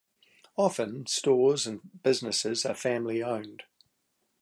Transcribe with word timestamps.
Often 0.57 1.05
stores 1.05 1.67
and 1.67 2.01
businesses 2.01 2.65
are 2.65 2.73
family 2.73 3.21
owned. 3.21 3.65